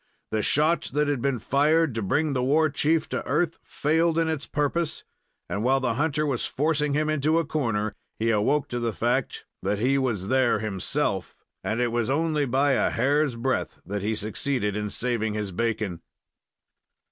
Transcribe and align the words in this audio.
The 0.31 0.41
shot 0.41 0.89
that 0.93 1.07
had 1.07 1.21
been 1.21 1.37
fired 1.37 1.93
to 1.93 2.01
bring 2.01 2.33
the 2.33 2.41
war 2.41 2.71
chief 2.71 3.07
to 3.09 3.23
earth 3.27 3.59
failed 3.63 4.17
in 4.17 4.27
its 4.29 4.47
purpose, 4.47 5.03
and 5.47 5.63
while 5.63 5.79
the 5.79 5.93
hunter 5.93 6.25
was 6.25 6.43
forcing 6.43 6.95
him 6.95 7.07
into 7.07 7.37
a 7.37 7.45
corner 7.45 7.93
he 8.17 8.31
awoke 8.31 8.67
to 8.69 8.79
the 8.79 8.93
fact 8.93 9.45
that 9.61 9.77
he 9.77 9.99
was 9.99 10.27
there 10.27 10.57
himself, 10.57 11.35
and 11.63 11.79
it 11.79 11.91
was 11.91 12.09
only 12.09 12.47
by 12.47 12.71
a 12.71 12.89
hair's 12.89 13.35
breadth 13.35 13.79
that 13.85 14.01
he 14.01 14.15
succeeded 14.15 14.75
in 14.75 14.89
saving 14.89 15.35
his 15.35 15.51
bacon. 15.51 16.01